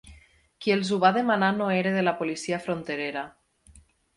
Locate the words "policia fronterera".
2.23-3.29